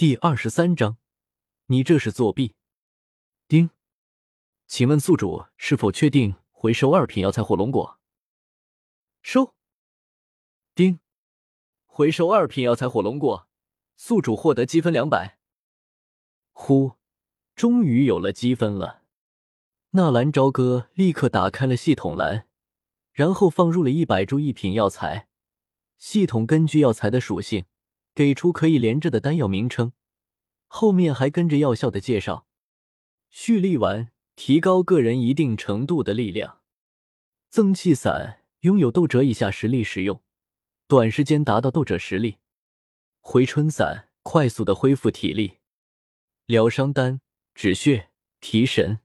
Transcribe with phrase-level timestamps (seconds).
[0.00, 0.96] 第二十三章，
[1.66, 2.54] 你这是作弊。
[3.46, 3.68] 丁，
[4.66, 8.00] 请问宿主是否确定回收二品药材火龙果？
[9.20, 9.54] 收。
[10.74, 11.00] 丁，
[11.84, 13.46] 回收二品药材火龙果，
[13.94, 15.38] 宿主获得积分两百。
[16.52, 16.92] 呼，
[17.54, 19.02] 终于有了积分了。
[19.90, 22.48] 纳兰朝歌立刻打开了系统栏，
[23.12, 25.28] 然后放入了一百株一品药材。
[25.98, 27.66] 系统根据药材的属性，
[28.20, 29.94] 给出可以连着的丹药名称，
[30.66, 32.46] 后面还跟着药效的介绍。
[33.30, 36.60] 蓄力丸提高个人一定程度的力量，
[37.48, 40.22] 增气散拥有斗者以下实力使用，
[40.86, 42.36] 短时间达到斗者实力。
[43.20, 45.60] 回春散快速的恢复体力。
[46.44, 47.22] 疗伤丹
[47.54, 48.98] 止血提神。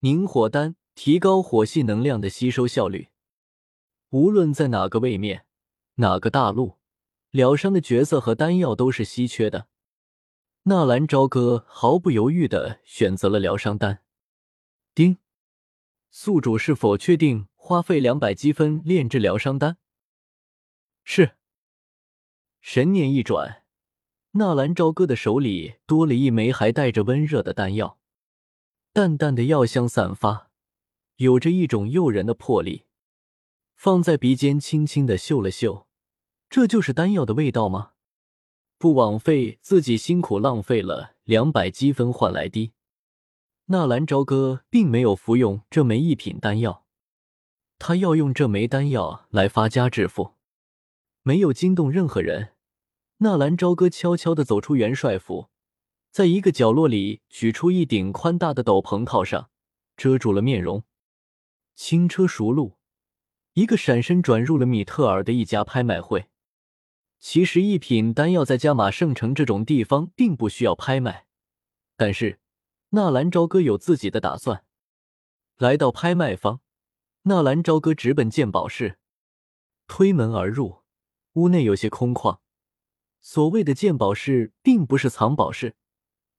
[0.00, 3.08] 凝火丹提高火系能量的吸收效率。
[4.08, 5.44] 无论在哪个位面、
[5.96, 6.78] 哪个大陆，
[7.32, 9.66] 疗伤的角色和丹药都是稀缺的。
[10.64, 14.02] 纳兰朝歌毫不犹豫的选择了疗伤丹。
[14.94, 15.16] 丁，
[16.10, 19.78] 宿主是否确定花费两百积分炼制疗伤丹？
[21.04, 21.36] 是。
[22.60, 23.64] 神念一转，
[24.32, 27.98] 纳兰朝歌的手里多了一枚还带着温热的丹药。
[28.92, 30.50] 淡淡的药香散发，
[31.16, 32.84] 有着一种诱人的魄力。
[33.74, 35.88] 放在鼻尖，轻轻的嗅了嗅，
[36.52, 37.92] 这就是丹药的味道吗？
[38.76, 42.74] 不枉费自己辛苦浪费了两百积分换来的。
[43.68, 46.84] 纳兰朝歌并没有服用这枚一品丹药，
[47.78, 50.34] 他要用这枚丹药来发家致富。
[51.22, 52.52] 没有惊动任何人，
[53.20, 55.48] 纳兰朝歌悄悄的走出元帅府。
[56.10, 59.48] 在一个角落里取出一顶宽大的斗篷套上，
[59.96, 60.84] 遮住了面容。
[61.74, 62.76] 轻车熟路，
[63.54, 66.26] 一个闪身转入了米特尔的一家拍卖会。
[67.22, 71.26] 其实一品丹药在加玛圣城这种地方并不需要拍卖，
[71.96, 72.40] 但是
[72.90, 74.64] 纳兰朝歌有自己的打算。
[75.56, 76.60] 来到拍卖方，
[77.22, 78.98] 纳兰朝歌直奔鉴宝室，
[79.86, 80.82] 推门而入，
[81.34, 82.40] 屋内有些空旷。
[83.20, 85.76] 所谓的鉴宝室，并不是藏宝室。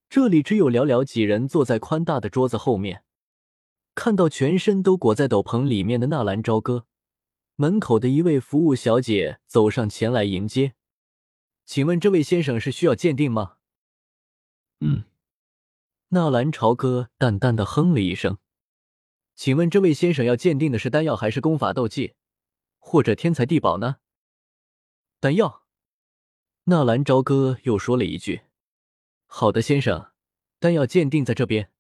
[0.10, 3.06] 这里只有寥寥几人坐在宽大的桌子后面，
[3.96, 6.86] 看到全身都裹在斗篷里面的纳兰朝歌，
[7.56, 10.74] 门口的一位服务小姐走上前来迎接。
[11.66, 13.58] 请问这位先生是需要鉴定吗？
[14.80, 15.06] 嗯，
[16.10, 18.38] 纳兰朝歌淡淡的哼了一声。
[19.36, 22.16] 请问这位先生要鉴定的是丹药还是功法斗技，
[22.80, 23.98] 或者天才地宝呢？
[25.20, 25.64] 丹药。
[26.66, 28.42] 纳兰朝歌又说了一句。
[29.26, 30.12] 好的，先生，
[30.60, 31.72] 丹药鉴定在这边。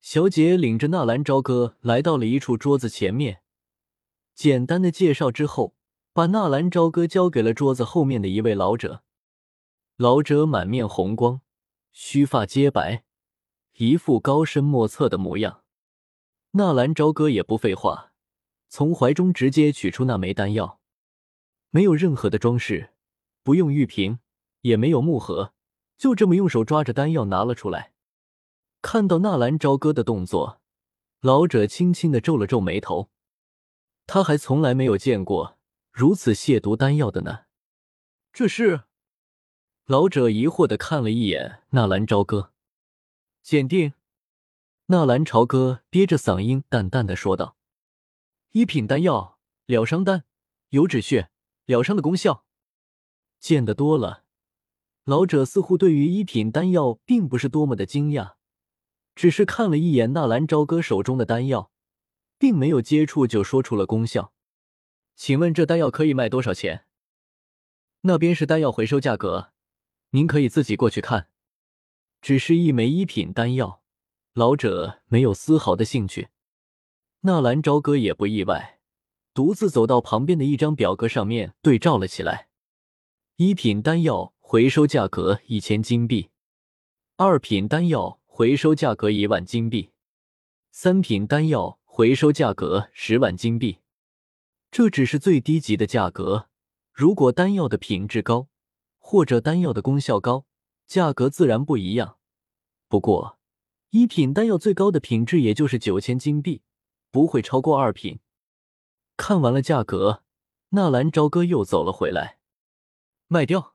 [0.00, 3.39] 小姐领着纳兰朝歌来到了一处桌子前面，
[4.34, 5.74] 简单的介绍之后，
[6.12, 9.02] 把纳兰朝歌交给了桌子后面的一位老者。
[9.96, 11.42] 老者满面红光，
[11.92, 13.04] 须发皆白，
[13.74, 15.62] 一副高深莫测的模样。
[16.52, 18.12] 纳兰朝歌也不废话，
[18.68, 20.80] 从怀中直接取出那枚丹药，
[21.70, 22.94] 没有任何的装饰，
[23.42, 24.18] 不用玉瓶，
[24.62, 25.52] 也没有木盒。
[25.98, 27.92] 就这么用手抓着丹药拿了出来，
[28.80, 30.62] 看到纳兰朝歌的动作，
[31.20, 33.10] 老者轻轻的皱了皱眉头，
[34.12, 35.56] 他还从来没有见过
[35.92, 37.42] 如此亵渎丹药的呢。
[38.32, 38.80] 这是？
[39.86, 42.52] 老者疑惑的看了一眼纳兰朝歌，
[43.44, 43.92] 鉴定。
[44.86, 47.56] 纳兰朝歌憋着嗓音淡淡的说道
[48.50, 50.24] ：“一品丹药，疗伤丹，
[50.70, 51.30] 有止血、
[51.66, 52.44] 疗伤的功效。
[53.38, 54.24] 见得多了。”
[55.06, 58.32] 老者似乎对于一品丹药并不是多么的惊讶，
[59.14, 61.70] 只是看了一眼纳兰朝歌手中的丹药，
[62.40, 64.32] 并没有接触就说出了功效。
[65.14, 66.86] 请问这丹药可以卖多少钱？
[68.00, 69.52] 那边是丹药回收价格，
[70.10, 71.28] 您可以自己过去看。
[72.20, 73.82] 只是一枚一品丹药，
[74.32, 76.30] 老者没有丝毫的兴趣。
[77.20, 78.80] 纳兰朝歌也不意外，
[79.32, 82.48] 独自走到旁边的一张表格上面对照了起来。
[83.36, 84.34] 一品丹药。
[84.50, 86.30] 回收价格一千金币，
[87.14, 89.90] 二品丹药回收价格一万金币，
[90.72, 93.80] 三品丹药回收价格十万金币。
[94.70, 96.48] 这只是最低级的价格，
[96.94, 98.48] 如果丹药的品质高，
[98.98, 100.46] 或者丹药的功效高，
[100.86, 102.16] 价格自然不一样。
[102.88, 103.38] 不过，
[103.90, 106.62] 一品丹药最高的品质也就是九千金币，
[107.10, 108.20] 不会超过二品。
[109.18, 110.22] 看完了价格，
[110.70, 112.38] 纳兰朝歌又走了回来，
[113.28, 113.74] 卖掉。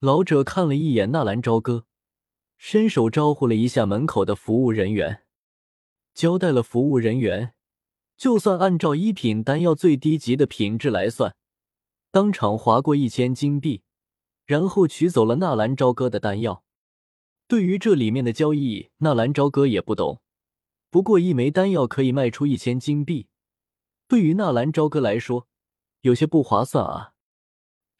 [0.00, 1.86] 老者看了一眼纳兰朝歌，
[2.56, 5.22] 伸手招呼了一下门口的服务人员，
[6.18, 7.54] 交代了服务人员，
[8.16, 11.36] 就算按照一品丹药最低级的品质来算，
[12.10, 13.84] 当场划过一千金币，
[14.44, 16.64] 然后取走了纳兰朝歌的丹药。
[17.46, 20.20] 对于这里面的交易，纳兰朝歌也不懂。
[20.90, 23.28] 不过一枚丹药可以卖出一千金币，
[24.08, 25.46] 对于纳兰朝歌来说，
[26.00, 27.12] 有些不划算啊！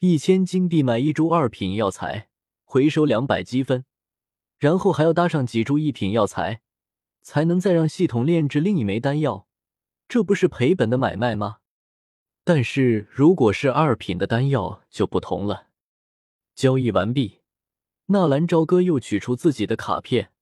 [0.01, 2.29] 一千金币买一株二品药材，
[2.65, 3.85] 回收两百积分，
[4.59, 6.63] 然后还要搭上几株一品药材，
[7.29, 9.47] 才能再让系统炼制另一枚丹药，
[10.09, 11.59] 这不是赔本的买卖吗？
[12.43, 15.67] 但是如果是二品的丹药就不同了。
[16.55, 17.43] 交易完毕，
[18.07, 20.33] 纳兰朝歌又取出自己的卡片，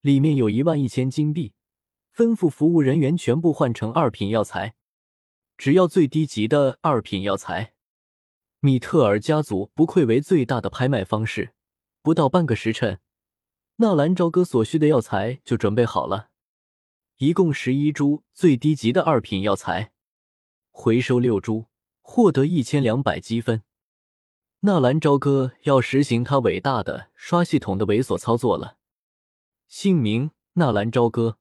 [0.00, 1.52] 里面有一万一千金币。
[2.12, 4.74] 吩咐服务人员全部换成二品药材，
[5.56, 7.74] 只要最低级的二品药材。
[8.58, 11.54] 米特尔家族不愧为最大的拍卖方式，
[12.02, 12.98] 不到半个时辰，
[13.76, 16.30] 纳兰朝歌所需的药材就准备好了，
[17.16, 19.92] 一共十一株最低级的二品药材，
[20.70, 21.66] 回收六株，
[22.00, 23.64] 获得一千两百积分。
[24.60, 28.78] 纳兰朝歌要实行他伟大的刷系统的猥琐操作了。
[29.66, 31.38] 姓名：纳兰朝歌。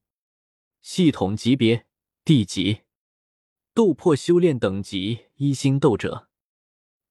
[0.81, 1.85] 系统级别
[2.25, 2.81] 地级，
[3.75, 6.27] 斗破修炼等级一星斗者。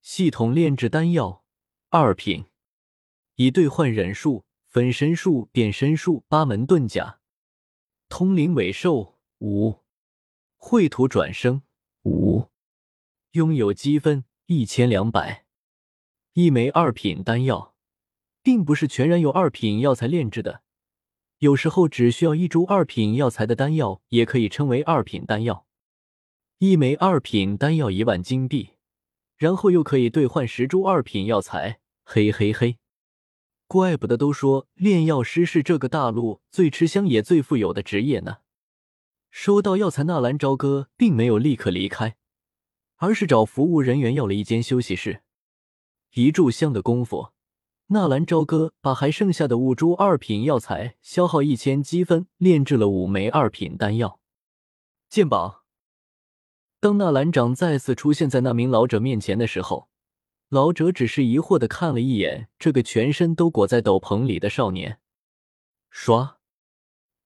[0.01, 1.45] 系统炼制丹药
[1.91, 2.47] 二品，
[3.37, 7.19] 以兑换忍术、分身术、变身术、八门遁甲。
[8.09, 9.81] 通灵尾兽五，
[10.57, 11.61] 绘图转生
[12.05, 12.47] 五，
[13.33, 15.45] 拥有积分一千两百。
[16.33, 17.75] 一枚二品丹药，
[18.43, 20.63] 并不是全然由二品药材炼制的。
[21.41, 25.67] 有时候只需要一株二品药材的丹药，也可以称为二品丹药。
[26.57, 28.71] 一枚二品丹药一万金币，
[29.37, 31.81] 然后又可以兑换十株二品药材。
[32.05, 32.79] 嘿嘿嘿，
[33.73, 38.37] 怪不得都说炼药师是这个大陆最吃香也最富有的职业呢。
[39.31, 42.17] 收到药材，纳兰朝歌并没有立刻离开，
[42.97, 45.23] 而是找服务人员要了一间休息室。
[46.13, 47.31] 一炷香的功夫。
[47.87, 54.21] 纳兰朝歌把还剩下的五株二品药材消耗一千积分炼制了五枚二品丹药。
[55.09, 55.65] 鉴宝。
[56.79, 59.89] 当纳兰长再次出现在那名老者面前的时候，
[60.52, 65.00] 老者只是疑惑的看了一眼这个全身都裹在斗篷里的少年。
[65.88, 66.40] 刷，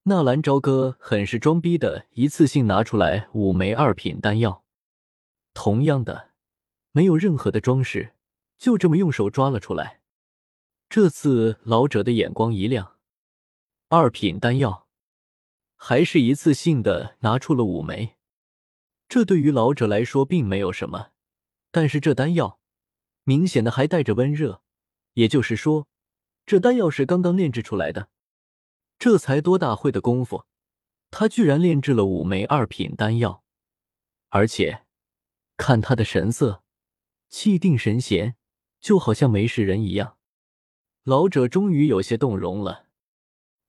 [0.03, 4.63] 纳兰朝歌很是装逼的一次性拿出来五枚二品丹药，
[5.53, 6.29] 同样的，
[6.93, 8.13] 没有任何的装饰，
[8.57, 9.99] 就这么用手抓了出来。
[10.87, 12.95] 这次老者的眼光一亮，
[13.89, 14.87] 二品丹药，
[15.75, 18.15] 还是一次性的拿出了五枚。
[19.09, 21.09] 这对于老者来说并没有什么，
[21.71, 22.56] 但是这丹药
[23.27, 24.61] 明显的还带着温热，
[25.15, 25.89] 也就是说，
[26.45, 28.07] 这丹药是刚刚炼制出来的。
[28.97, 30.45] 这才多大会的功夫，
[31.11, 33.43] 他居然炼制了五枚二品丹药，
[34.29, 34.85] 而且
[35.57, 36.63] 看他的神色，
[37.27, 38.37] 气定神闲，
[38.79, 40.17] 就好像没事人一样。
[41.03, 42.87] 老者终于有些动容了。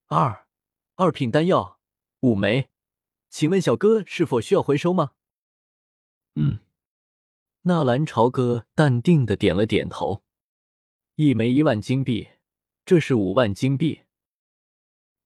[0.06, 0.46] 二
[0.94, 1.80] 二品丹药
[2.20, 2.70] 五枚，
[3.28, 5.14] 请问小哥是否需要回收吗？
[6.36, 6.60] 嗯，
[7.68, 10.22] 纳兰朝歌淡定的点了点头。
[11.16, 12.28] 一枚一万金币，
[12.86, 14.04] 这是五万金币。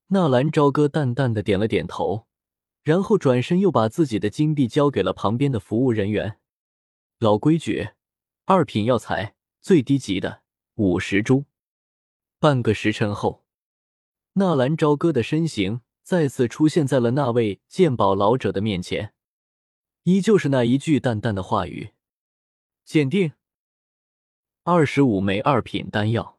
[0.08, 2.26] 纳兰朝歌淡淡的点了点头，
[2.82, 6.40] 然后转身又把自己的金币交给了旁边的服务人员。
[7.20, 7.90] 老规矩，
[8.46, 10.42] 二品药材最低级的
[10.74, 11.44] 五十株。
[12.40, 13.44] 半个时辰后，
[14.32, 19.14] 纳兰朝歌的身形再次出现在了那位鉴宝老者的面前，
[20.02, 21.90] 依旧是那一句淡淡的话语
[22.92, 23.32] ：“鉴定，
[24.64, 26.36] 二十五枚二品丹药。”